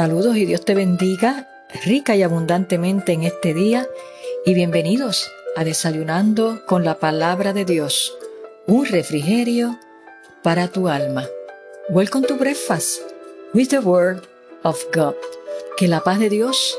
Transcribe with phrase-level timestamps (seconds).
[0.00, 1.46] Saludos y Dios te bendiga
[1.84, 3.86] rica y abundantemente en este día
[4.46, 8.16] y bienvenidos a Desayunando con la Palabra de Dios,
[8.66, 9.78] un refrigerio
[10.42, 11.28] para tu alma.
[11.90, 13.02] Welcome to breakfast
[13.52, 14.22] with the Word
[14.62, 15.16] of God.
[15.76, 16.78] Que la paz de Dios,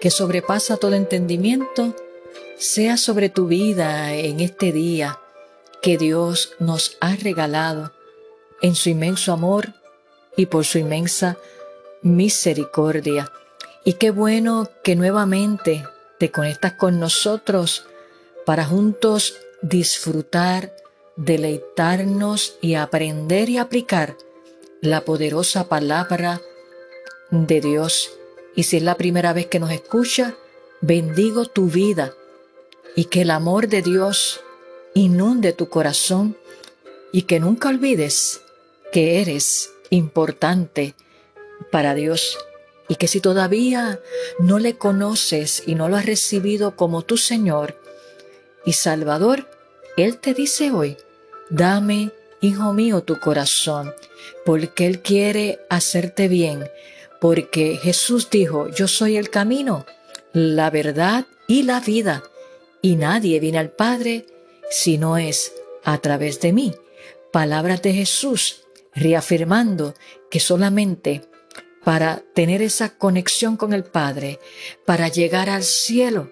[0.00, 1.96] que sobrepasa todo entendimiento,
[2.58, 5.18] sea sobre tu vida en este día
[5.82, 7.92] que Dios nos ha regalado
[8.60, 9.74] en su inmenso amor
[10.36, 11.36] y por su inmensa
[12.02, 13.30] misericordia.
[13.84, 15.84] Y qué bueno que nuevamente
[16.18, 17.84] te conectas con nosotros
[18.44, 20.74] para juntos disfrutar,
[21.16, 24.16] deleitarnos y aprender y aplicar
[24.80, 26.40] la poderosa palabra
[27.30, 28.12] de Dios.
[28.54, 30.34] Y si es la primera vez que nos escucha,
[30.80, 32.12] bendigo tu vida
[32.94, 34.40] y que el amor de Dios
[34.94, 36.36] inunde tu corazón
[37.12, 38.42] y que nunca olvides
[38.92, 40.94] que eres importante
[41.70, 42.38] para Dios
[42.88, 44.00] y que si todavía
[44.38, 47.80] no le conoces y no lo has recibido como tu Señor
[48.64, 49.48] y Salvador,
[49.96, 50.96] Él te dice hoy,
[51.48, 53.94] dame, hijo mío, tu corazón,
[54.44, 56.68] porque Él quiere hacerte bien,
[57.20, 59.86] porque Jesús dijo, yo soy el camino,
[60.32, 62.22] la verdad y la vida,
[62.80, 64.26] y nadie viene al Padre
[64.70, 65.52] si no es
[65.84, 66.74] a través de mí.
[67.32, 69.94] Palabras de Jesús reafirmando
[70.30, 71.22] que solamente
[71.84, 74.38] para tener esa conexión con el Padre,
[74.84, 76.30] para llegar al cielo,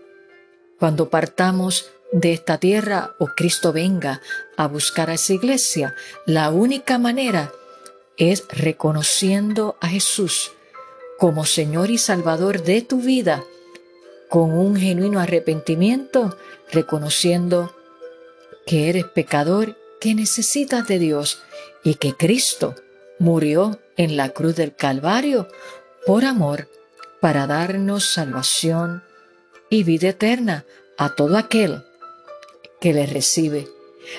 [0.79, 4.21] cuando partamos de esta tierra o Cristo venga
[4.57, 5.95] a buscar a esa iglesia,
[6.27, 7.53] la única manera
[8.17, 10.53] es reconociendo a Jesús
[11.19, 13.45] como Señor y Salvador de tu vida,
[14.29, 16.37] con un genuino arrepentimiento,
[16.73, 17.75] reconociendo
[18.67, 21.43] que eres pecador, que necesitas de Dios
[21.85, 22.75] y que Cristo
[23.21, 25.47] murió en la cruz del Calvario
[26.07, 26.69] por amor
[27.21, 29.05] para darnos salvación
[29.69, 30.65] y vida eterna
[30.97, 31.85] a todo aquel
[32.81, 33.69] que le recibe.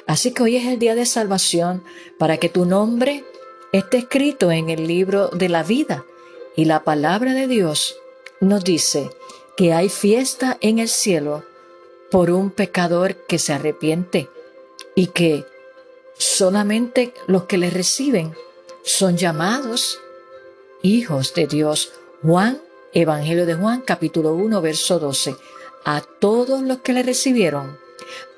[0.05, 1.83] Así que hoy es el día de salvación
[2.19, 3.25] para que tu nombre
[3.73, 6.05] esté escrito en el libro de la vida.
[6.55, 7.95] Y la palabra de Dios
[8.39, 9.09] nos dice
[9.57, 11.43] que hay fiesta en el cielo
[12.11, 14.29] por un pecador que se arrepiente
[14.93, 15.43] y que
[16.19, 18.35] solamente los que le reciben
[18.83, 19.99] son llamados
[20.81, 21.91] hijos de Dios.
[22.21, 22.61] Juan,
[22.93, 25.35] Evangelio de Juan, capítulo 1, verso 12.
[25.85, 27.79] A todos los que le recibieron,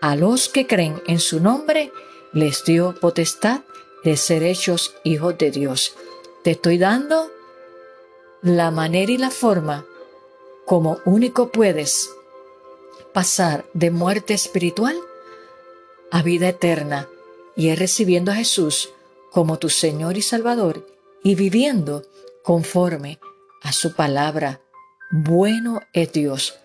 [0.01, 1.91] a los que creen en su nombre,
[2.31, 3.61] les dio potestad
[4.03, 5.95] de ser hechos hijos de Dios.
[6.43, 7.31] Te estoy dando
[8.41, 9.85] la manera y la forma
[10.65, 12.09] como único puedes
[13.13, 14.97] pasar de muerte espiritual
[16.11, 17.07] a vida eterna
[17.55, 18.89] y es recibiendo a Jesús
[19.33, 20.85] como tu Señor y Salvador
[21.23, 22.03] y viviendo
[22.43, 23.19] conforme
[23.61, 24.61] a su palabra.
[25.11, 26.55] Bueno es Dios.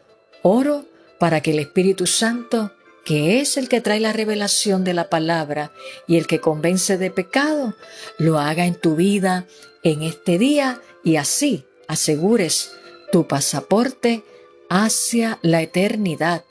[0.43, 0.85] Oro
[1.19, 2.73] para que el Espíritu Santo,
[3.05, 5.73] que es el que trae la revelación de la palabra
[6.07, 7.75] y el que convence de pecado,
[8.19, 9.47] lo haga en tu vida
[9.83, 12.73] en este día y así asegures
[13.11, 14.25] tu pasaporte
[14.69, 16.45] hacia la eternidad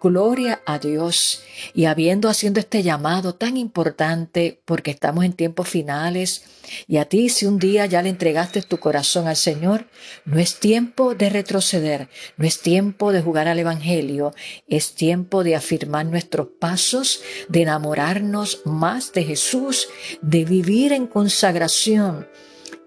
[0.00, 1.42] Gloria a Dios.
[1.74, 6.44] Y habiendo haciendo este llamado tan importante, porque estamos en tiempos finales,
[6.86, 9.86] y a ti si un día ya le entregaste tu corazón al Señor,
[10.24, 14.34] no es tiempo de retroceder, no es tiempo de jugar al Evangelio,
[14.68, 19.88] es tiempo de afirmar nuestros pasos, de enamorarnos más de Jesús,
[20.22, 22.28] de vivir en consagración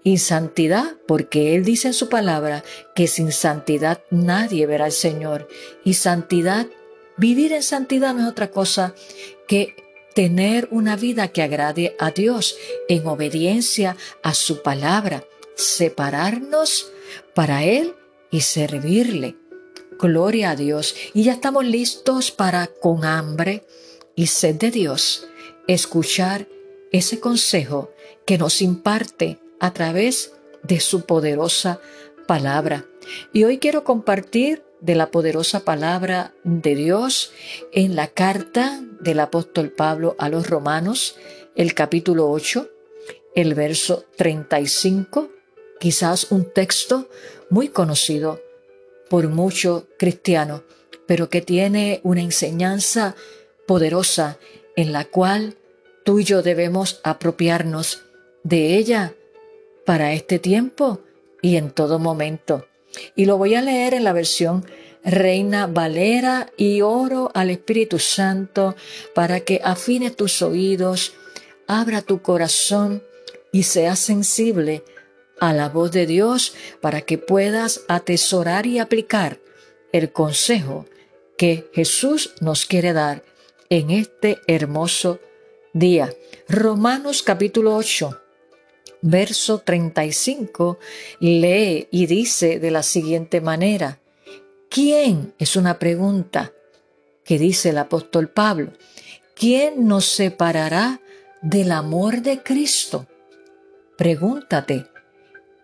[0.04, 5.48] y santidad, porque Él dice en su palabra que sin santidad nadie verá al Señor.
[5.84, 6.66] Y santidad
[7.16, 8.94] Vivir en santidad no es otra cosa
[9.46, 9.76] que
[10.14, 12.56] tener una vida que agrade a Dios
[12.88, 15.24] en obediencia a su palabra,
[15.56, 16.92] separarnos
[17.34, 17.94] para Él
[18.30, 19.36] y servirle.
[19.98, 20.94] Gloria a Dios.
[21.14, 23.64] Y ya estamos listos para, con hambre
[24.16, 25.28] y sed de Dios,
[25.68, 26.48] escuchar
[26.90, 27.92] ese consejo
[28.26, 30.32] que nos imparte a través
[30.62, 31.80] de su poderosa
[32.26, 32.84] palabra.
[33.32, 37.32] Y hoy quiero compartir de la poderosa palabra de Dios
[37.72, 41.16] en la carta del apóstol Pablo a los romanos,
[41.54, 42.68] el capítulo 8,
[43.36, 45.30] el verso 35,
[45.78, 47.08] quizás un texto
[47.48, 48.42] muy conocido
[49.08, 50.62] por muchos cristianos,
[51.06, 53.14] pero que tiene una enseñanza
[53.66, 54.38] poderosa
[54.74, 55.56] en la cual
[56.04, 58.02] tú y yo debemos apropiarnos
[58.42, 59.14] de ella
[59.86, 61.00] para este tiempo
[61.40, 62.66] y en todo momento.
[63.16, 64.64] Y lo voy a leer en la versión
[65.04, 68.76] Reina Valera y oro al Espíritu Santo
[69.14, 71.14] para que afine tus oídos,
[71.66, 73.02] abra tu corazón
[73.52, 74.84] y seas sensible
[75.40, 79.40] a la voz de Dios para que puedas atesorar y aplicar
[79.92, 80.86] el consejo
[81.36, 83.24] que Jesús nos quiere dar
[83.68, 85.18] en este hermoso
[85.72, 86.14] día.
[86.48, 88.21] Romanos capítulo 8,
[89.02, 90.78] verso 35
[91.18, 93.98] lee y dice de la siguiente manera,
[94.70, 95.34] ¿quién?
[95.38, 96.52] Es una pregunta
[97.24, 98.72] que dice el apóstol Pablo,
[99.34, 101.00] ¿quién nos separará
[101.42, 103.06] del amor de Cristo?
[103.98, 104.86] Pregúntate,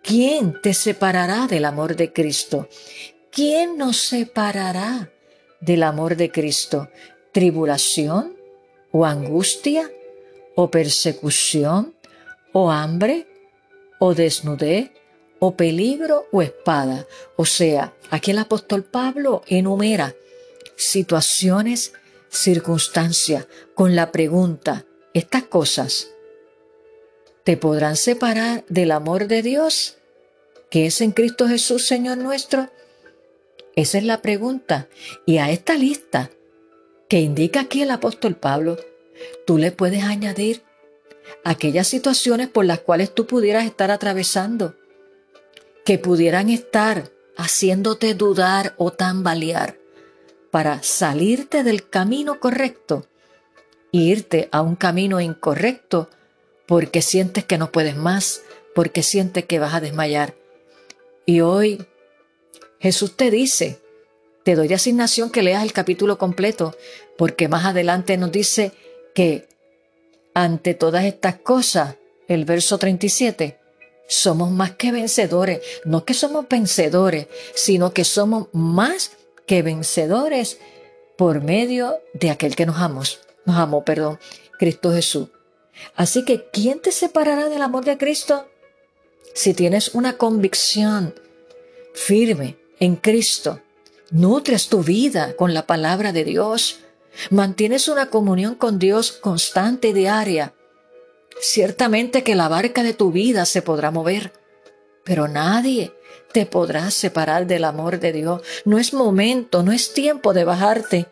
[0.03, 2.69] ¿quién te separará del amor de Cristo?
[3.31, 5.13] ¿Quién nos separará
[5.61, 6.89] del amor de Cristo?
[7.33, 8.37] ¿Tribulación
[8.91, 9.91] o angustia
[10.57, 11.95] o persecución
[12.53, 13.28] o hambre
[13.99, 14.91] o desnudez
[15.39, 17.07] o peligro o espada?
[17.37, 20.15] O sea, aquí el apóstol Pablo enumera
[20.77, 21.93] situaciones,
[22.31, 24.85] circunstancias con la pregunta,
[25.15, 26.11] ¿estas cosas
[27.45, 29.97] te podrán separar del amor de Dios
[30.71, 32.71] que es en Cristo Jesús, Señor nuestro?
[33.75, 34.89] Esa es la pregunta.
[35.25, 36.31] Y a esta lista
[37.09, 38.77] que indica aquí el apóstol Pablo,
[39.47, 40.63] tú le puedes añadir
[41.45, 44.75] aquellas situaciones por las cuales tú pudieras estar atravesando,
[45.85, 49.79] que pudieran estar haciéndote dudar o tambalear
[50.51, 53.07] para salirte del camino correcto
[53.93, 56.11] e irte a un camino incorrecto
[56.67, 58.43] porque sientes que no puedes más,
[58.75, 60.35] porque sientes que vas a desmayar.
[61.25, 61.87] Y hoy
[62.81, 63.81] Jesús te dice,
[64.45, 66.77] te doy de asignación que leas el capítulo completo,
[67.17, 68.73] porque más adelante nos dice
[69.15, 69.49] que
[70.43, 71.97] ante todas estas cosas,
[72.29, 73.59] el verso 37,
[74.07, 79.11] somos más que vencedores, no que somos vencedores, sino que somos más
[79.47, 80.59] que vencedores
[81.17, 83.03] por medio de aquel que nos amó,
[83.47, 84.21] nos amó, perdón,
[84.59, 85.29] Cristo Jesús.
[85.97, 88.49] Así que, ¿quién te separará del amor de Cristo?
[89.35, 91.15] Si tienes una convicción
[91.95, 93.61] firme en Cristo,
[94.11, 96.79] nutres tu vida con la palabra de Dios,
[97.31, 100.55] mantienes una comunión con Dios constante y diaria,
[101.41, 104.33] ciertamente que la barca de tu vida se podrá mover,
[105.05, 105.93] pero nadie
[106.33, 108.43] te podrá separar del amor de Dios.
[108.65, 111.07] No es momento, no es tiempo de bajarte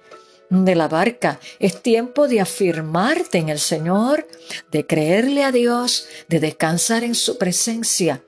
[0.51, 4.27] de la barca, es tiempo de afirmarte en el Señor,
[4.71, 8.23] de creerle a Dios, de descansar en su presencia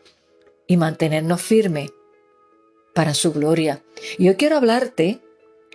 [0.67, 1.91] y mantenernos firmes
[2.94, 3.82] para su gloria.
[4.19, 5.20] Yo quiero hablarte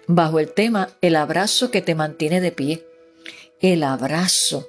[0.07, 2.85] bajo el tema el abrazo que te mantiene de pie.
[3.59, 4.67] El abrazo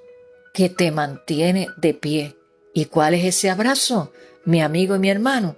[0.52, 2.36] que te mantiene de pie.
[2.72, 4.12] ¿Y cuál es ese abrazo?
[4.44, 5.56] Mi amigo y mi hermano.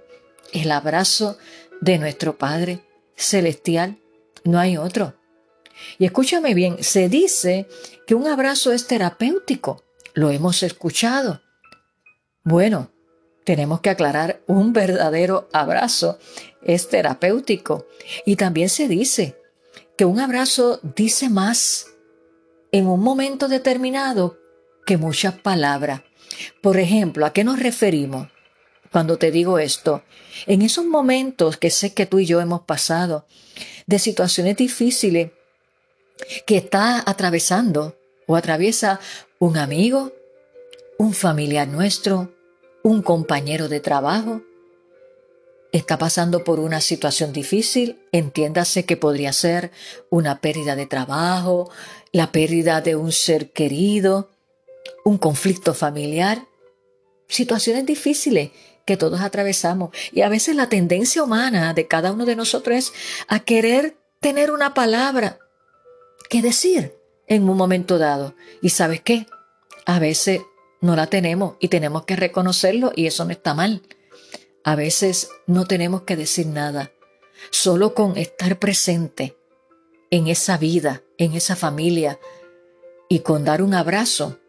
[0.53, 1.37] El abrazo
[1.81, 2.79] de nuestro Padre
[3.15, 3.97] Celestial.
[4.43, 5.13] No hay otro.
[5.99, 7.67] Y escúchame bien, se dice
[8.05, 9.83] que un abrazo es terapéutico.
[10.13, 11.41] Lo hemos escuchado.
[12.43, 12.89] Bueno,
[13.43, 16.17] tenemos que aclarar, un verdadero abrazo
[16.63, 17.87] es terapéutico.
[18.25, 19.37] Y también se dice
[19.97, 21.87] que un abrazo dice más
[22.71, 24.37] en un momento determinado
[24.85, 26.03] que muchas palabras.
[26.61, 28.27] Por ejemplo, ¿a qué nos referimos
[28.91, 30.03] cuando te digo esto?
[30.45, 33.25] En esos momentos que sé que tú y yo hemos pasado,
[33.87, 35.31] de situaciones difíciles
[36.45, 38.99] que está atravesando o atraviesa
[39.39, 40.13] un amigo,
[40.99, 42.33] un familiar nuestro,
[42.83, 44.43] un compañero de trabajo
[45.71, 49.71] está pasando por una situación difícil, entiéndase que podría ser
[50.09, 51.69] una pérdida de trabajo,
[52.11, 54.29] la pérdida de un ser querido,
[55.03, 56.45] un conflicto familiar,
[57.27, 58.51] situaciones difíciles
[58.85, 59.91] que todos atravesamos.
[60.11, 62.93] Y a veces la tendencia humana de cada uno de nosotros es
[63.27, 65.39] a querer tener una palabra
[66.29, 66.95] que decir
[67.27, 68.35] en un momento dado.
[68.61, 69.27] ¿Y sabes qué?
[69.85, 70.41] A veces
[70.79, 73.81] no la tenemos y tenemos que reconocerlo y eso no está mal.
[74.67, 76.91] A veces no tenemos que decir nada,
[77.51, 79.37] solo con estar presente
[80.09, 82.19] en esa vida, en esa familia
[83.07, 84.41] y con dar un abrazo,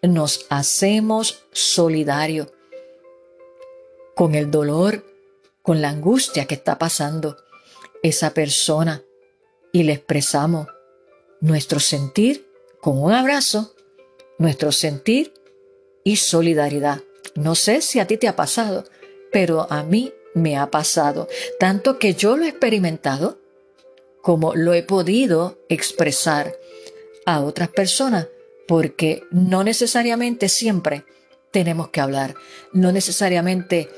[0.00, 2.48] nos hacemos solidarios
[4.14, 5.04] con el dolor,
[5.60, 7.36] con la angustia que está pasando
[8.02, 9.02] esa persona
[9.70, 10.66] y le expresamos
[11.42, 12.50] nuestro sentir
[12.80, 13.74] con un abrazo
[14.38, 15.34] nuestro sentir
[16.04, 17.02] y solidaridad.
[17.34, 18.84] No sé si a ti te ha pasado,
[19.36, 21.28] pero a mí me ha pasado,
[21.60, 23.38] tanto que yo lo he experimentado
[24.22, 26.56] como lo he podido expresar
[27.26, 28.28] a otras personas,
[28.66, 31.04] porque no necesariamente siempre
[31.50, 32.34] tenemos que hablar,
[32.72, 33.90] no necesariamente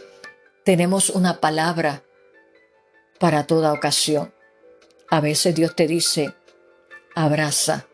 [0.65, 2.03] tenemos una palabra
[3.21, 4.35] para toda ocasión.
[5.09, 6.35] A veces Dios te dice,
[7.15, 7.87] abraza,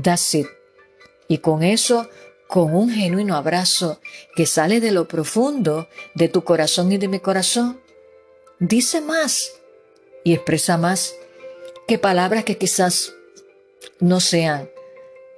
[0.00, 0.46] that's it,
[1.26, 2.08] y con eso
[2.48, 4.00] con un genuino abrazo
[4.34, 7.80] que sale de lo profundo de tu corazón y de mi corazón,
[8.58, 9.52] dice más
[10.24, 11.14] y expresa más
[11.86, 13.14] que palabras que quizás
[14.00, 14.70] no sean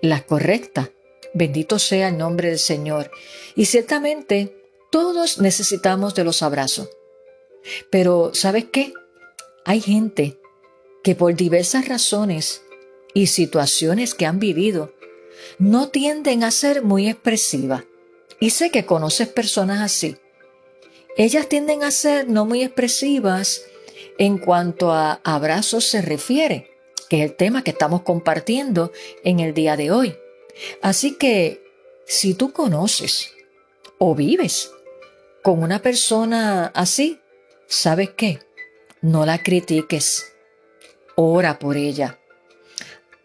[0.01, 0.91] las correctas.
[1.35, 3.11] Bendito sea el nombre del Señor.
[3.55, 4.57] Y ciertamente
[4.91, 6.89] todos necesitamos de los abrazos.
[7.91, 8.93] Pero ¿sabes qué?
[9.65, 10.39] Hay gente
[11.03, 12.63] que por diversas razones
[13.15, 14.93] y situaciones que han vivido,
[15.61, 17.85] no tienden a ser muy expresivas.
[18.41, 20.17] Y sé que conoces personas así.
[21.17, 23.63] Ellas tienden a ser no muy expresivas
[24.19, 26.71] en cuanto a abrazos se refiere,
[27.11, 28.91] que es el tema que estamos compartiendo
[29.23, 30.17] en el día de hoy.
[30.81, 31.63] Así que
[32.07, 33.35] si tú conoces
[33.99, 34.71] o vives
[35.43, 37.21] con una persona así,
[37.67, 38.41] ¿sabes qué?
[39.03, 40.33] No la critiques.
[41.17, 42.19] Ora por ella.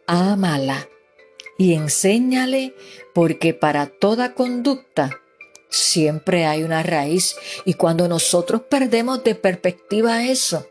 [0.05, 0.89] Ámala
[1.57, 2.73] y enséñale
[3.13, 5.21] porque para toda conducta
[5.69, 7.35] siempre hay una raíz
[7.65, 10.65] y cuando nosotros perdemos de perspectiva eso,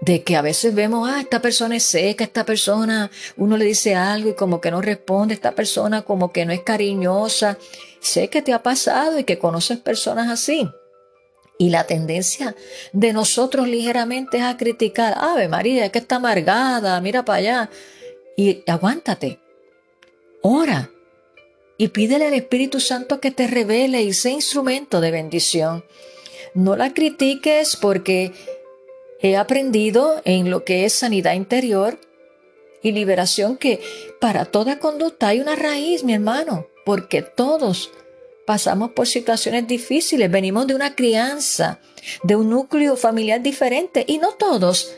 [0.00, 3.94] de que a veces vemos, ah, esta persona es seca, esta persona, uno le dice
[3.94, 7.58] algo y como que no responde, esta persona como que no es cariñosa.
[8.00, 10.68] Sé que te ha pasado y que conoces personas así.
[11.58, 12.54] Y la tendencia
[12.92, 17.70] de nosotros ligeramente es a criticar, Ave María, es que está amargada, mira para allá.
[18.36, 19.40] Y aguántate,
[20.42, 20.90] ora
[21.76, 25.84] y pídele al Espíritu Santo que te revele y sea instrumento de bendición.
[26.54, 28.32] No la critiques porque
[29.20, 32.00] he aprendido en lo que es sanidad interior
[32.82, 33.80] y liberación que
[34.20, 37.90] para toda conducta hay una raíz, mi hermano, porque todos
[38.44, 41.80] pasamos por situaciones difíciles, venimos de una crianza,
[42.22, 44.94] de un núcleo familiar diferente y no todos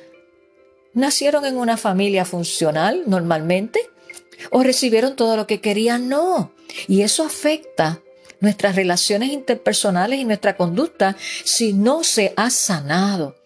[0.93, 3.90] nacieron en una familia funcional normalmente
[4.51, 6.53] o recibieron todo lo que querían, no.
[6.89, 8.01] Y eso afecta
[8.41, 13.37] nuestras relaciones interpersonales y nuestra conducta si no se ha sanado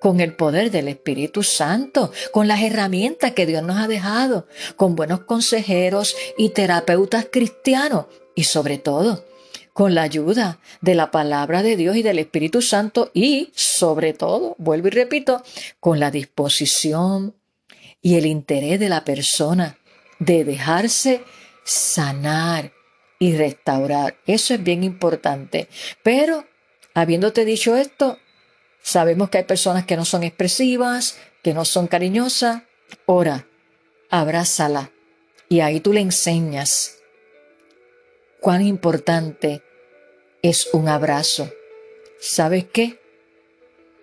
[0.00, 4.46] con el poder del Espíritu Santo, con las herramientas que Dios nos ha dejado,
[4.76, 9.24] con buenos consejeros y terapeutas cristianos y sobre todo
[9.72, 14.54] con la ayuda de la palabra de Dios y del Espíritu Santo y sobre todo,
[14.58, 15.42] vuelvo y repito,
[15.78, 17.34] con la disposición
[18.02, 19.78] y el interés de la persona
[20.20, 21.24] de dejarse
[21.64, 22.72] sanar
[23.18, 24.16] y restaurar.
[24.26, 25.68] Eso es bien importante.
[26.04, 26.46] Pero,
[26.94, 28.18] habiéndote dicho esto,
[28.82, 32.62] Sabemos que hay personas que no son expresivas, que no son cariñosas.
[33.06, 33.46] Ora,
[34.08, 34.90] abrázala
[35.48, 36.98] y ahí tú le enseñas
[38.40, 39.62] cuán importante
[40.42, 41.52] es un abrazo.
[42.18, 42.98] ¿Sabes qué?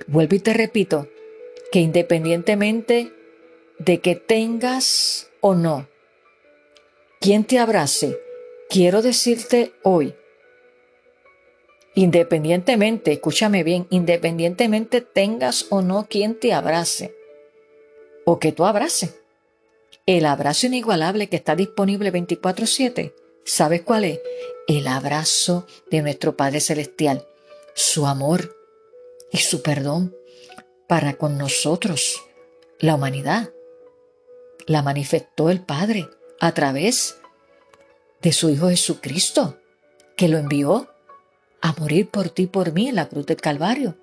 [0.08, 1.10] Vuelvo y te repito
[1.72, 3.14] que independientemente
[3.80, 5.88] de que tengas o no
[7.28, 8.18] quien te abrace,
[8.70, 10.16] quiero decirte hoy
[11.94, 17.14] Independientemente, escúchame bien, independientemente tengas o no quien te abrace
[18.24, 19.14] o que tú abrace.
[20.06, 24.22] El abrazo inigualable que está disponible 24/7, ¿sabes cuál es?
[24.70, 27.28] El abrazo de nuestro Padre Celestial,
[27.76, 28.56] su amor
[29.34, 30.16] y su perdón
[30.88, 32.24] para con nosotros,
[32.80, 33.52] la humanidad.
[34.66, 36.08] La manifestó el Padre
[36.40, 37.18] a través
[38.22, 39.58] de su Hijo Jesucristo,
[40.16, 40.90] que lo envió
[41.62, 43.98] a morir por ti, por mí en la cruz del Calvario.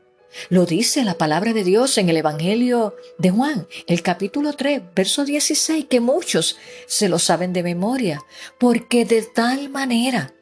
[0.49, 5.25] Lo dice la palabra de Dios en el Evangelio de Juan, el capítulo 3, verso
[5.25, 8.25] 16, que muchos se lo saben de memoria,
[8.59, 10.35] porque de tal manera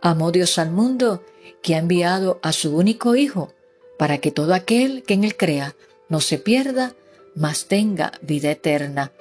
[0.00, 1.24] amó Dios al mundo
[1.62, 3.54] que ha enviado a su único Hijo,
[3.96, 5.76] para que todo aquel que en él crea
[6.08, 6.94] no se pierda,
[7.34, 9.12] mas tenga vida eterna.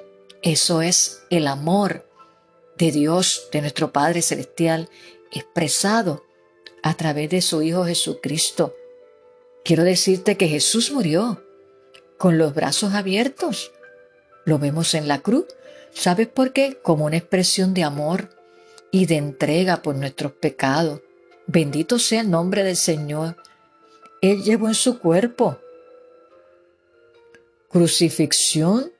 [0.42, 2.08] Eso es el amor
[2.78, 4.90] de Dios, de nuestro Padre Celestial,
[5.32, 6.24] expresado
[6.84, 8.76] a través de su Hijo Jesucristo.
[9.64, 11.44] Quiero decirte que Jesús murió
[12.18, 13.72] con los brazos abiertos.
[14.46, 15.46] Lo vemos en la cruz.
[15.92, 16.80] ¿Sabes por qué?
[16.82, 18.30] Como una expresión de amor
[18.92, 21.02] y de entrega por nuestros pecados.
[21.48, 23.38] Bendito sea el nombre del Señor.
[24.22, 25.60] Él llevó en su cuerpo
[27.70, 28.92] crucifixión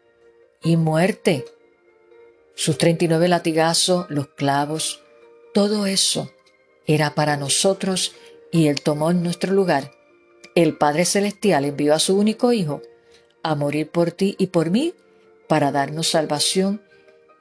[0.64, 1.46] y muerte.
[2.56, 5.02] Sus 39 latigazos, los clavos,
[5.54, 6.32] todo eso
[6.86, 8.14] era para nosotros
[8.52, 9.92] y Él tomó en nuestro lugar.
[10.56, 12.82] El Padre Celestial envió a su único Hijo
[13.44, 14.94] a morir por ti y por mí
[15.48, 16.82] para darnos salvación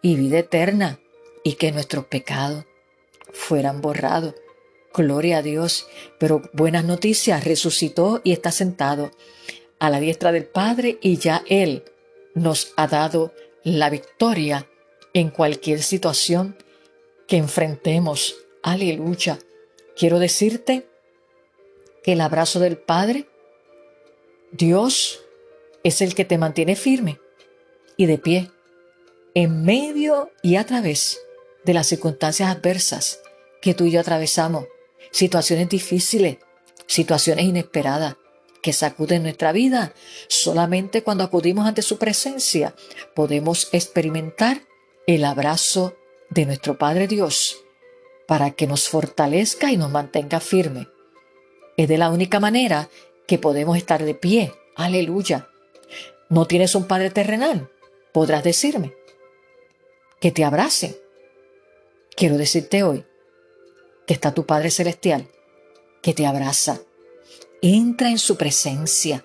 [0.02, 1.00] y vida eterna
[1.42, 2.64] y que nuestros pecados
[3.32, 4.34] fueran borrados.
[4.92, 5.86] Gloria a Dios.
[6.18, 9.10] Pero buenas noticias, resucitó y está sentado
[9.78, 11.84] a la diestra del Padre y ya Él
[12.36, 13.32] nos ha dado
[13.64, 14.68] la victoria
[15.14, 16.56] en cualquier situación
[17.26, 18.36] que enfrentemos.
[18.62, 19.38] Aleluya.
[19.96, 20.86] Quiero decirte
[22.04, 23.26] que el abrazo del Padre,
[24.52, 25.22] Dios,
[25.82, 27.18] es el que te mantiene firme
[27.96, 28.50] y de pie,
[29.34, 31.18] en medio y a través
[31.64, 33.20] de las circunstancias adversas
[33.62, 34.66] que tú y yo atravesamos,
[35.10, 36.36] situaciones difíciles,
[36.86, 38.16] situaciones inesperadas
[38.66, 39.94] que sacuden nuestra vida.
[40.26, 42.74] Solamente cuando acudimos ante su presencia
[43.14, 44.62] podemos experimentar
[45.06, 45.94] el abrazo
[46.30, 47.58] de nuestro Padre Dios
[48.26, 50.88] para que nos fortalezca y nos mantenga firme.
[51.76, 52.88] Es de la única manera
[53.28, 54.52] que podemos estar de pie.
[54.74, 55.48] Aleluya.
[56.28, 57.70] ¿No tienes un Padre terrenal?
[58.12, 58.94] Podrás decirme.
[60.18, 61.00] Que te abrace.
[62.16, 63.04] Quiero decirte hoy
[64.08, 65.28] que está tu Padre Celestial,
[66.02, 66.80] que te abraza.
[67.62, 69.24] Entra en su presencia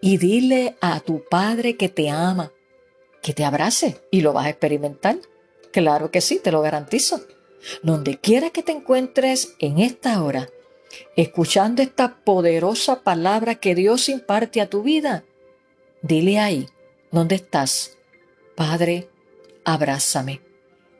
[0.00, 2.52] y dile a tu Padre que te ama,
[3.22, 5.18] que te abrace y lo vas a experimentar.
[5.72, 7.20] Claro que sí, te lo garantizo.
[7.82, 10.48] Donde quiera que te encuentres en esta hora,
[11.16, 15.24] escuchando esta poderosa palabra que Dios imparte a tu vida,
[16.02, 16.68] dile ahí,
[17.10, 17.96] ¿dónde estás?
[18.54, 19.08] Padre,
[19.64, 20.40] abrázame.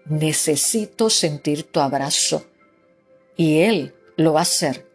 [0.07, 2.45] Necesito sentir tu abrazo.
[3.37, 4.94] Y Él lo va a hacer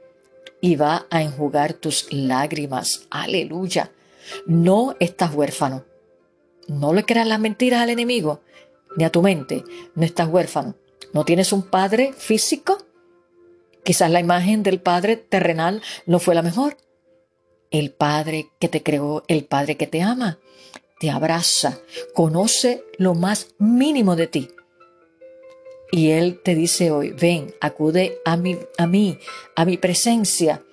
[0.61, 3.07] y va a enjugar tus lágrimas.
[3.09, 3.91] Aleluya.
[4.45, 5.85] No estás huérfano.
[6.67, 8.41] No le creas las mentiras al enemigo
[8.95, 9.63] ni a tu mente.
[9.95, 10.75] No estás huérfano.
[11.13, 12.77] No tienes un padre físico.
[13.83, 16.77] Quizás la imagen del padre terrenal no fue la mejor.
[17.71, 20.39] El padre que te creó, el padre que te ama,
[20.99, 21.79] te abraza,
[22.13, 24.49] conoce lo más mínimo de ti
[25.91, 29.17] y Él te dice hoy, ven, acude a mí, a mí,
[29.55, 30.63] a mi presencia,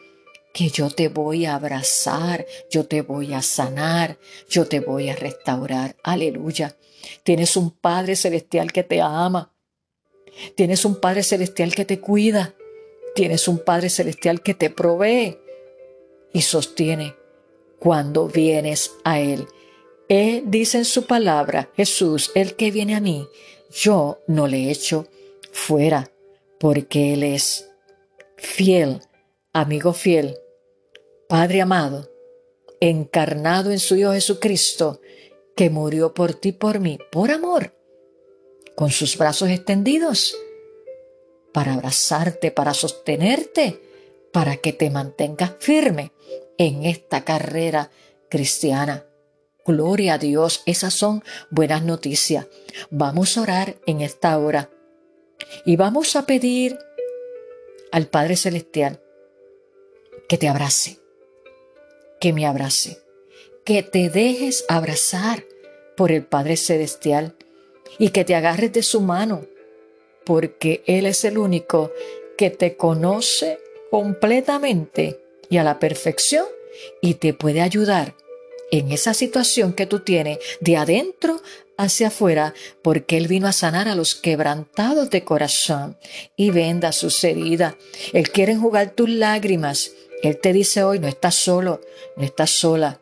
[0.52, 5.14] que yo te voy a abrazar, yo te voy a sanar, yo te voy a
[5.14, 5.96] restaurar.
[6.02, 6.76] Aleluya.
[7.22, 9.52] Tienes un Padre Celestial que te ama.
[10.54, 12.54] Tienes un Padre Celestial que te cuida.
[13.14, 15.38] Tienes un Padre Celestial que te provee
[16.32, 17.14] y sostiene
[17.78, 19.46] cuando vienes a Él.
[20.08, 23.28] Él dice en su palabra, Jesús, el que viene a mí,
[23.70, 25.06] yo no le echo
[25.56, 26.12] fuera,
[26.60, 27.70] porque Él es
[28.36, 29.00] fiel,
[29.52, 30.36] amigo fiel,
[31.28, 32.08] Padre amado,
[32.78, 35.00] encarnado en su Hijo Jesucristo,
[35.56, 37.74] que murió por ti, por mí, por amor,
[38.76, 40.36] con sus brazos extendidos,
[41.52, 43.80] para abrazarte, para sostenerte,
[44.32, 46.12] para que te mantengas firme
[46.58, 47.90] en esta carrera
[48.28, 49.06] cristiana.
[49.64, 52.46] Gloria a Dios, esas son buenas noticias.
[52.90, 54.70] Vamos a orar en esta hora
[55.64, 56.78] y vamos a pedir
[57.92, 59.00] al Padre Celestial
[60.28, 60.98] que te abrace,
[62.20, 62.98] que me abrace,
[63.64, 65.44] que te dejes abrazar
[65.96, 67.34] por el Padre Celestial
[67.98, 69.46] y que te agarres de su mano,
[70.24, 71.92] porque Él es el único
[72.36, 73.58] que te conoce
[73.90, 76.46] completamente y a la perfección
[77.00, 78.14] y te puede ayudar
[78.70, 81.40] en esa situación que tú tienes de adentro
[81.78, 85.96] hacia afuera, porque Él vino a sanar a los quebrantados de corazón
[86.36, 87.74] y venda sus heridas.
[88.12, 89.92] Él quiere enjugar tus lágrimas.
[90.22, 91.80] Él te dice hoy, no estás solo,
[92.16, 93.00] no estás sola.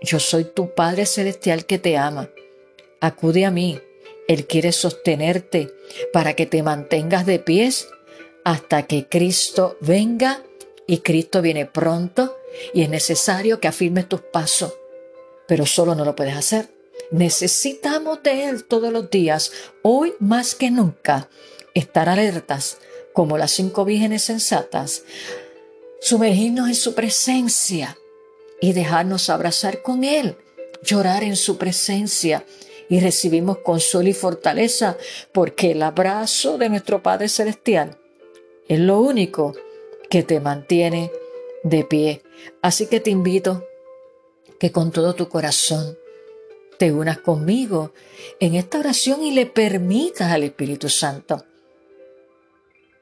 [0.00, 2.30] Yo soy tu Padre Celestial que te ama.
[3.00, 3.80] Acude a mí.
[4.28, 5.70] Él quiere sostenerte
[6.12, 7.88] para que te mantengas de pies
[8.44, 10.42] hasta que Cristo venga
[10.86, 12.38] y Cristo viene pronto
[12.72, 14.72] y es necesario que afirmes tus pasos
[15.46, 16.73] pero solo no lo puedes hacer.
[17.14, 21.28] Necesitamos de Él todos los días, hoy más que nunca,
[21.72, 22.78] estar alertas
[23.12, 25.04] como las cinco vírgenes sensatas,
[26.00, 27.96] sumergirnos en su presencia
[28.60, 30.36] y dejarnos abrazar con Él,
[30.82, 32.44] llorar en su presencia
[32.88, 34.98] y recibimos consuelo y fortaleza
[35.30, 37.96] porque el abrazo de nuestro Padre Celestial
[38.66, 39.54] es lo único
[40.10, 41.12] que te mantiene
[41.62, 42.22] de pie.
[42.60, 43.64] Así que te invito
[44.58, 45.96] que con todo tu corazón
[46.78, 47.92] te unas conmigo
[48.40, 51.44] en esta oración y le permitas al Espíritu Santo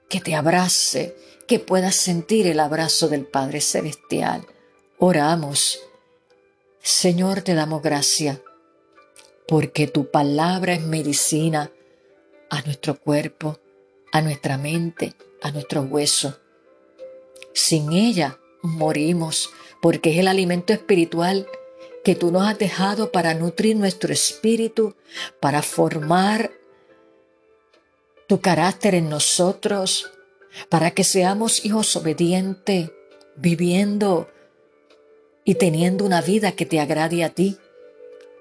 [0.08, 4.46] que te abrace, que puedas sentir el abrazo del Padre Celestial.
[4.98, 5.80] Oramos.
[6.82, 8.40] Señor, te damos gracias
[9.48, 11.70] porque tu palabra es medicina
[12.50, 13.58] a nuestro cuerpo,
[14.12, 16.40] a nuestra mente, a nuestros huesos.
[17.54, 21.48] Sin ella morimos porque es el alimento espiritual
[22.04, 24.96] que tú nos has dejado para nutrir nuestro espíritu,
[25.40, 26.50] para formar
[28.26, 30.10] tu carácter en nosotros,
[30.68, 32.90] para que seamos hijos obedientes,
[33.36, 34.28] viviendo
[35.44, 37.58] y teniendo una vida que te agrade a ti.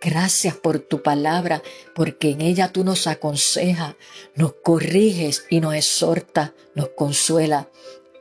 [0.01, 1.61] Gracias por tu palabra,
[1.93, 3.95] porque en ella tú nos aconsejas,
[4.33, 7.69] nos corriges y nos exhorta, nos consuela.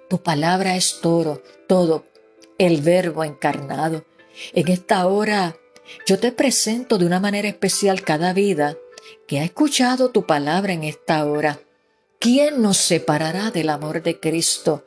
[0.09, 2.05] Tu palabra es todo, todo,
[2.59, 4.05] el verbo encarnado.
[4.53, 5.57] En esta hora
[6.07, 8.76] yo te presento de una manera especial cada vida
[9.26, 11.61] que ha escuchado tu palabra en esta hora.
[12.18, 14.85] ¿Quién nos separará del amor de Cristo?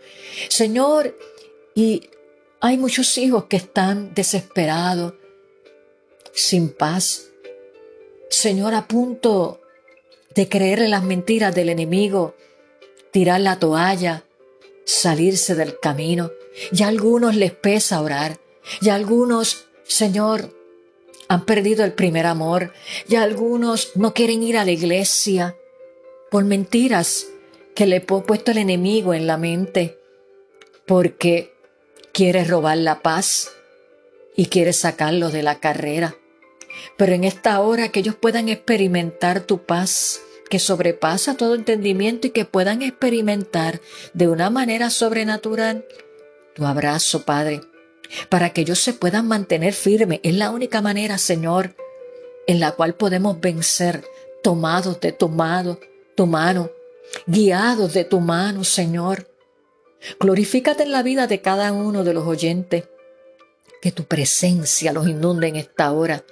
[0.49, 1.17] Señor,
[1.73, 2.09] y
[2.61, 5.15] hay muchos hijos que están desesperados,
[6.33, 7.29] sin paz.
[8.29, 9.61] Señor, a punto
[10.35, 12.35] de creerle las mentiras del enemigo,
[13.11, 14.23] tirar la toalla,
[14.85, 16.31] salirse del camino.
[16.71, 18.39] Ya a algunos les pesa orar.
[18.81, 20.53] Ya algunos, Señor,
[21.27, 22.73] han perdido el primer amor.
[23.07, 25.55] Ya algunos no quieren ir a la iglesia
[26.31, 27.27] por mentiras
[27.75, 29.99] que le ha puesto el enemigo en la mente.
[30.85, 31.53] Porque
[32.11, 33.51] quiere robar la paz
[34.35, 36.15] y quiere sacarlos de la carrera.
[36.97, 42.31] Pero en esta hora que ellos puedan experimentar tu paz, que sobrepasa todo entendimiento y
[42.31, 43.81] que puedan experimentar
[44.13, 45.85] de una manera sobrenatural
[46.53, 47.61] tu abrazo, Padre,
[48.29, 50.19] para que ellos se puedan mantener firmes.
[50.23, 51.75] Es la única manera, Señor,
[52.47, 54.03] en la cual podemos vencer,
[54.43, 55.79] tomados de tu mano,
[56.15, 56.69] tu mano,
[57.25, 59.29] guiados de tu mano, Señor.
[60.19, 62.85] Glorifícate en la vida de cada uno de los oyentes.
[63.81, 66.23] Que tu presencia los inunde en esta hora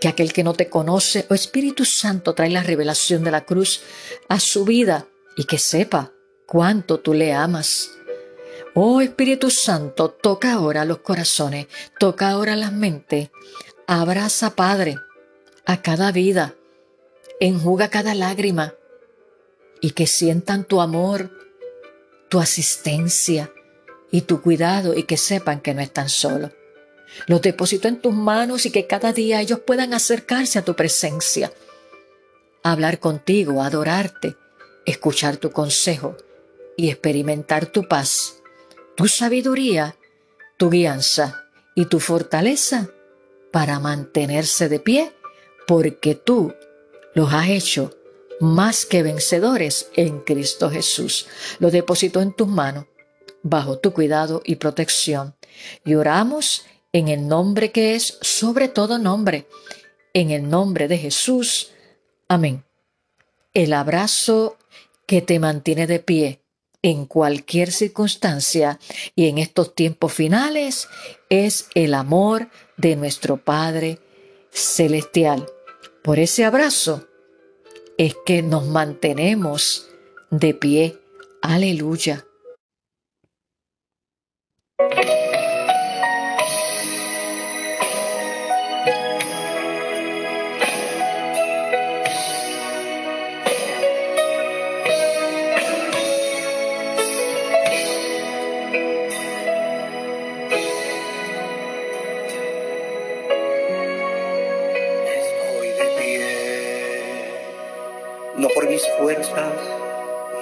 [0.00, 3.82] que aquel que no te conoce o Espíritu Santo trae la revelación de la cruz
[4.28, 5.06] a su vida
[5.36, 6.12] y que sepa
[6.46, 7.90] cuánto tú le amas.
[8.74, 11.66] Oh Espíritu Santo, toca ahora los corazones,
[11.98, 13.30] toca ahora las mentes,
[13.86, 14.96] abraza Padre
[15.66, 16.54] a cada vida,
[17.38, 18.74] enjuga cada lágrima.
[19.80, 21.30] Y que sientan tu amor,
[22.28, 23.52] tu asistencia
[24.10, 26.52] y tu cuidado y que sepan que no están solos.
[27.26, 31.52] Los deposito en tus manos y que cada día ellos puedan acercarse a tu presencia,
[32.62, 34.36] hablar contigo, adorarte,
[34.86, 36.16] escuchar tu consejo
[36.76, 38.41] y experimentar tu paz,
[38.96, 39.96] tu sabiduría,
[40.56, 42.90] tu guianza y tu fortaleza
[43.50, 45.12] para mantenerse de pie,
[45.66, 46.54] porque tú
[47.14, 47.96] los has hecho
[48.40, 51.26] más que vencedores en Cristo Jesús.
[51.58, 52.86] Los deposito en tus manos,
[53.42, 55.36] bajo tu cuidado y protección.
[55.84, 59.46] Y oramos en el nombre que es sobre todo nombre,
[60.12, 61.72] en el nombre de Jesús.
[62.28, 62.64] Amén.
[63.54, 64.56] El abrazo
[65.06, 66.41] que te mantiene de pie
[66.82, 68.78] en cualquier circunstancia
[69.14, 70.88] y en estos tiempos finales
[71.28, 74.00] es el amor de nuestro Padre
[74.50, 75.46] Celestial.
[76.02, 77.06] Por ese abrazo
[77.96, 79.88] es que nos mantenemos
[80.30, 80.98] de pie.
[81.40, 82.26] Aleluya.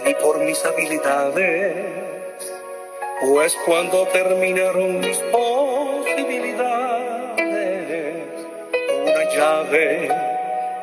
[0.04, 1.74] Ni por mis habilidades,
[3.22, 8.26] pues cuando terminaron mis posibilidades,
[9.06, 10.10] una llave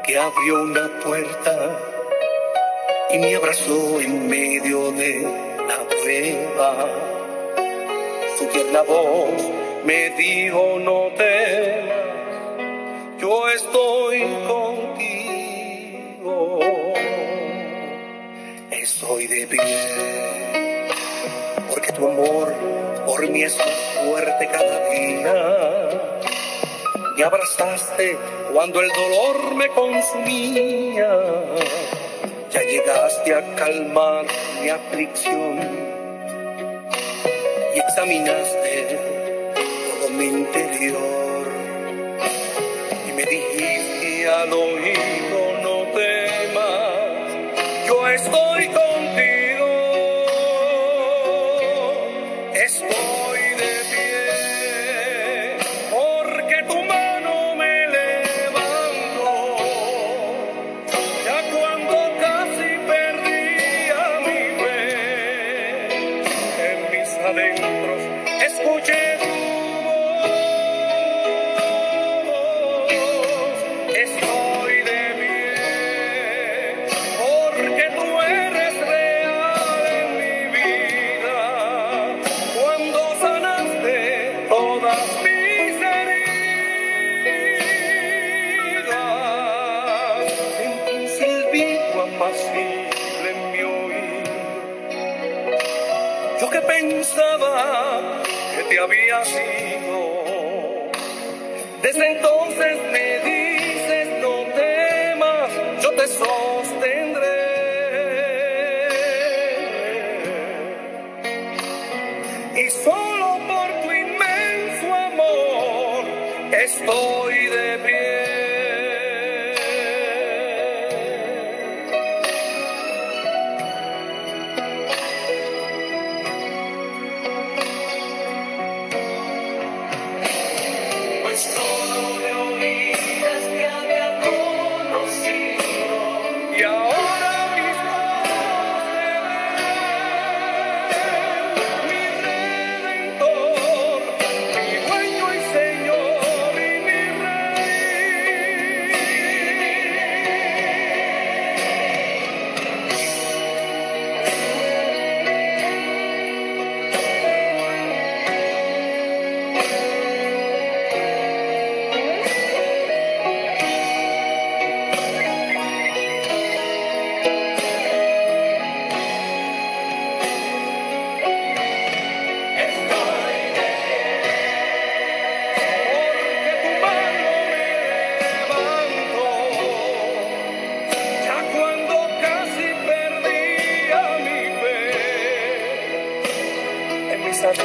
[0.04, 1.78] que abrió una puerta
[3.12, 5.28] y me abrazó en medio de
[5.68, 6.88] la prueba.
[8.40, 9.52] Su tierna voz
[9.86, 11.94] me dijo no temas,
[13.20, 14.07] yo estoy
[21.70, 22.54] porque tu amor
[23.06, 23.68] por mí es más
[24.04, 25.90] fuerte cada día.
[27.16, 28.18] Me abrazaste
[28.54, 31.10] cuando el dolor me consumía,
[32.52, 34.26] ya llegaste a calmar
[34.62, 35.60] mi aflicción
[37.74, 39.00] y examinaste
[40.00, 41.48] todo mi interior
[43.08, 45.17] y me dijiste al oído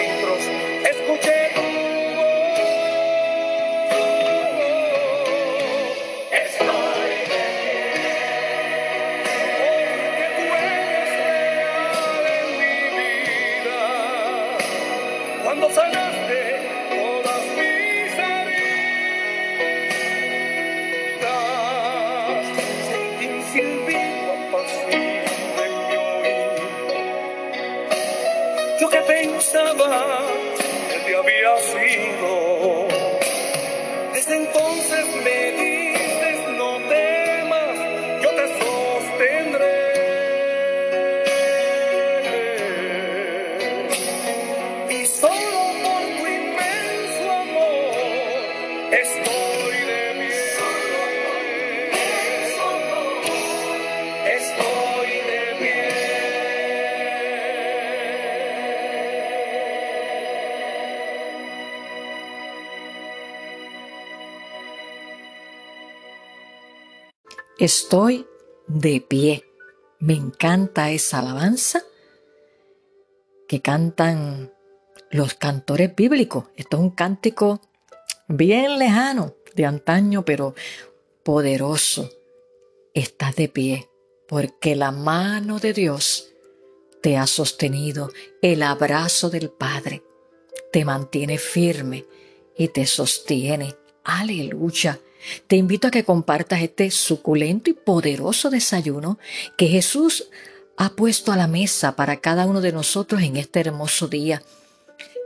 [0.02, 0.71] En
[29.50, 30.21] que
[67.62, 68.27] Estoy
[68.66, 69.44] de pie.
[70.01, 71.85] Me encanta esa alabanza
[73.46, 74.53] que cantan
[75.12, 76.46] los cantores bíblicos.
[76.57, 77.61] Esto es un cántico
[78.27, 80.57] bien lejano de antaño, pero
[81.22, 82.11] poderoso.
[82.94, 83.88] Estás de pie
[84.27, 86.33] porque la mano de Dios
[87.01, 90.03] te ha sostenido, el abrazo del Padre
[90.72, 92.07] te mantiene firme
[92.57, 93.77] y te sostiene.
[94.03, 94.98] Aleluya.
[95.46, 99.18] Te invito a que compartas este suculento y poderoso desayuno
[99.56, 100.28] que Jesús
[100.76, 104.42] ha puesto a la mesa para cada uno de nosotros en este hermoso día.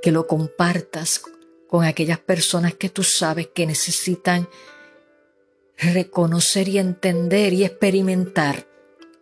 [0.02, 1.22] Que lo compartas
[1.68, 4.48] con aquellas personas que tú sabes que necesitan
[5.78, 8.66] reconocer y entender y experimentar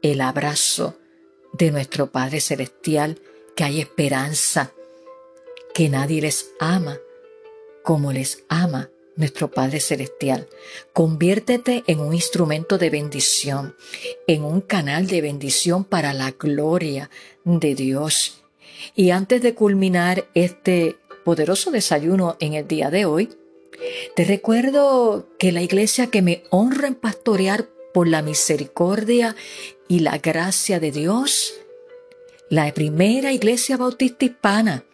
[0.03, 0.99] el abrazo
[1.53, 3.21] de nuestro Padre Celestial,
[3.57, 4.73] que hay esperanza,
[5.73, 6.99] que nadie les ama
[7.83, 10.49] como les ama nuestro Padre Celestial.
[10.93, 13.77] Conviértete en un instrumento de bendición,
[14.27, 17.11] en un canal de bendición para la gloria
[17.45, 18.43] de Dios.
[18.95, 23.31] Y antes de culminar este poderoso desayuno en el día de hoy,
[24.15, 29.37] te recuerdo que la iglesia que me honra en pastorear por la misericordia
[29.89, 31.55] y la gracia de Dios,
[32.51, 34.85] la primera iglesia bautista hispana,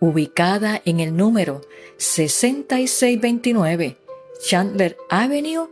[0.00, 1.62] ubicada en el número
[1.96, 3.96] 6629
[4.40, 5.68] Chandler Avenue,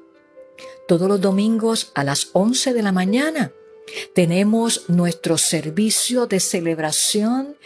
[0.88, 3.52] todos los domingos a las 11 de la mañana.
[4.14, 7.56] Tenemos nuestro servicio de celebración,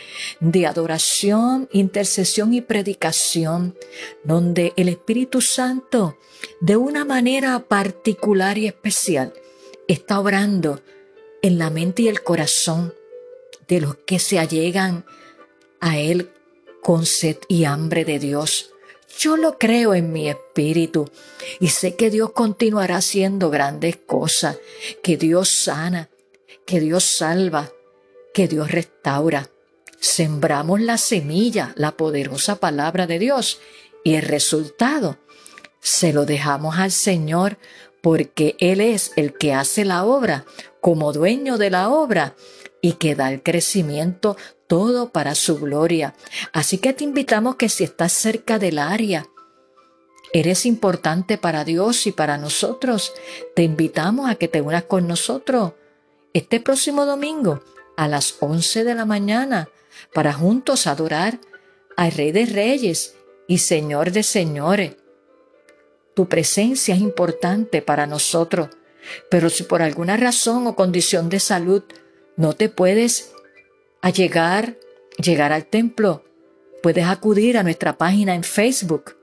[0.40, 3.74] de adoración, intercesión y predicación,
[4.22, 6.18] donde el Espíritu Santo,
[6.60, 9.32] de una manera particular y especial,
[9.88, 10.82] está obrando
[11.40, 12.92] en la mente y el corazón
[13.66, 15.06] de los que se allegan
[15.80, 16.30] a Él
[16.82, 18.70] con sed y hambre de Dios.
[19.18, 21.10] Yo lo creo en mi espíritu
[21.58, 24.58] y sé que Dios continuará haciendo grandes cosas,
[25.02, 26.08] que Dios sana,
[26.66, 27.70] que Dios salva,
[28.32, 29.50] que Dios restaura.
[29.98, 33.60] Sembramos la semilla, la poderosa palabra de Dios
[34.04, 35.18] y el resultado
[35.80, 37.58] se lo dejamos al Señor
[38.00, 40.44] porque Él es el que hace la obra.
[40.80, 42.34] Como dueño de la obra,
[42.80, 46.14] y que da el crecimiento todo para su gloria.
[46.52, 49.26] Así que te invitamos que si estás cerca del área,
[50.32, 53.12] eres importante para Dios y para nosotros,
[53.54, 55.72] te invitamos a que te unas con nosotros
[56.32, 57.62] este próximo domingo
[57.96, 59.68] a las 11 de la mañana
[60.14, 61.40] para juntos adorar
[61.96, 63.16] al Rey de Reyes
[63.48, 64.96] y Señor de Señores.
[66.14, 68.68] Tu presencia es importante para nosotros,
[69.28, 71.82] pero si por alguna razón o condición de salud
[72.40, 73.32] no te puedes
[74.14, 74.78] llegar,
[75.22, 76.24] llegar al templo,
[76.82, 79.18] puedes acudir a nuestra página en Facebook.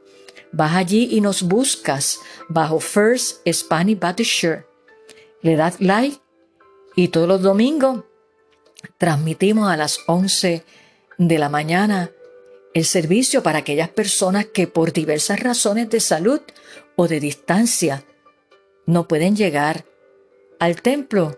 [0.51, 4.43] Vas allí y nos buscas bajo First Spanish Baptist.
[5.41, 6.19] Le das like
[6.95, 8.03] y todos los domingos
[8.99, 10.63] transmitimos a las 11
[11.17, 12.11] de la mañana
[12.75, 16.41] el servicio para aquellas personas que por diversas razones de salud
[16.95, 18.03] o de distancia
[18.85, 19.85] no pueden llegar
[20.59, 21.35] al templo,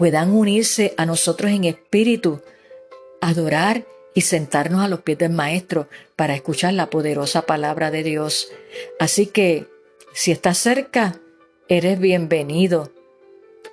[0.00, 2.40] puedan unirse a nosotros en espíritu,
[3.20, 3.84] adorar
[4.14, 8.48] y sentarnos a los pies del Maestro para escuchar la poderosa palabra de Dios.
[8.98, 9.66] Así que,
[10.14, 11.20] si estás cerca,
[11.68, 12.90] eres bienvenido.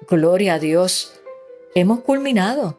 [0.09, 1.13] Gloria a Dios.
[1.75, 2.77] Hemos culminado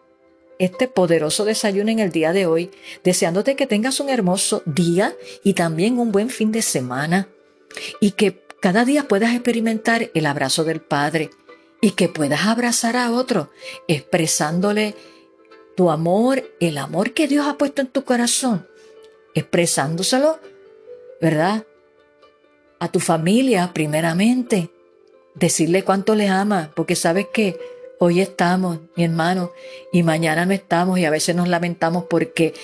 [0.58, 2.70] este poderoso desayuno en el día de hoy,
[3.02, 7.28] deseándote que tengas un hermoso día y también un buen fin de semana
[7.98, 11.30] y que cada día puedas experimentar el abrazo del Padre
[11.80, 13.50] y que puedas abrazar a otro
[13.86, 14.94] expresándole
[15.76, 18.66] tu amor, el amor que Dios ha puesto en tu corazón,
[19.34, 20.40] expresándoselo,
[21.20, 21.64] ¿verdad?
[22.80, 24.70] A tu familia primeramente,
[25.34, 27.58] decirle cuánto le ama, porque sabes que
[28.00, 29.50] Hoy estamos, mi hermano,
[29.92, 32.54] y mañana no estamos y a veces nos lamentamos porque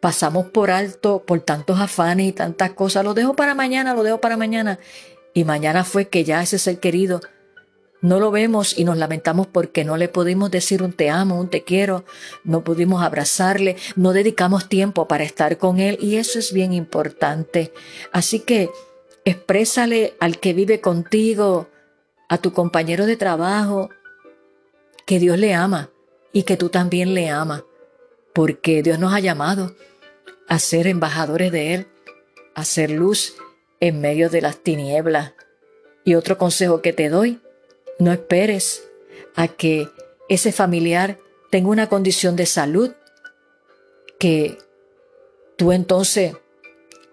[0.00, 3.04] pasamos por alto por tantos afanes y tantas cosas.
[3.04, 4.78] Lo dejo para mañana, lo dejo para mañana.
[5.34, 7.20] Y mañana fue que ya ese ser querido
[8.02, 11.48] no lo vemos y nos lamentamos porque no le pudimos decir un te amo, un
[11.48, 12.04] te quiero,
[12.44, 17.72] no pudimos abrazarle, no dedicamos tiempo para estar con él y eso es bien importante.
[18.12, 18.70] Así que
[19.24, 21.68] exprésale al que vive contigo,
[22.28, 23.90] a tu compañero de trabajo,
[25.04, 25.90] que Dios le ama
[26.32, 27.64] y que tú también le amas,
[28.32, 29.74] porque Dios nos ha llamado
[30.48, 31.86] a ser embajadores de Él,
[32.54, 33.34] a ser luz
[33.80, 35.34] en medio de las tinieblas.
[36.04, 37.40] Y otro consejo que te doy,
[38.00, 38.88] no esperes
[39.36, 39.88] a que
[40.28, 41.18] ese familiar
[41.50, 42.92] tenga una condición de salud
[44.18, 44.58] que
[45.56, 46.36] tú entonces,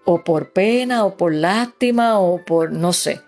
[0.04, 3.20] o por pena, o por lástima, o por no sé,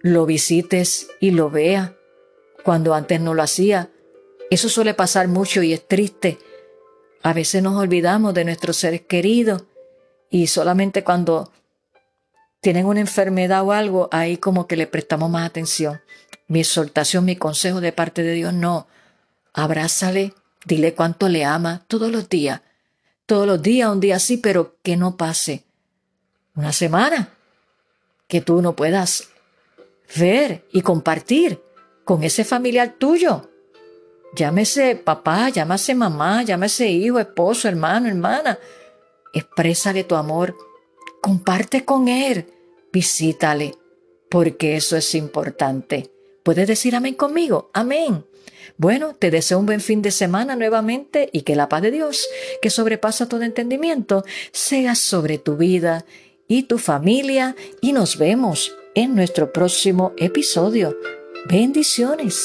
[0.00, 1.92] lo visites y lo veas
[2.64, 3.90] cuando antes no lo hacía.
[4.50, 6.38] Eso suele pasar mucho y es triste.
[7.22, 9.64] A veces nos olvidamos de nuestros seres queridos
[10.30, 11.52] y solamente cuando
[12.60, 16.00] tienen una enfermedad o algo, ahí como que le prestamos más atención.
[16.46, 18.86] Mi exhortación, mi consejo de parte de Dios, no.
[19.52, 22.60] Abrázale, dile cuánto le ama todos los días.
[23.26, 25.64] Todos los días, un día sí, pero que no pase
[26.54, 27.30] una semana
[28.26, 29.28] que tú no puedas
[30.16, 31.60] ver y compartir
[32.04, 33.48] con ese familiar tuyo.
[34.34, 38.58] Llámese papá, llámese mamá, llámese hijo, esposo, hermano, hermana.
[39.32, 40.54] Exprésale tu amor.
[41.20, 42.46] Comparte con él.
[42.92, 43.74] Visítale,
[44.28, 46.10] porque eso es importante.
[46.42, 47.70] ¿Puedes decir amén conmigo?
[47.72, 48.24] Amén.
[48.76, 52.26] Bueno, te deseo un buen fin de semana nuevamente y que la paz de Dios,
[52.62, 56.04] que sobrepasa todo entendimiento, sea sobre tu vida
[56.48, 60.96] y tu familia y nos vemos en nuestro próximo episodio.
[61.46, 62.44] Bendiciones.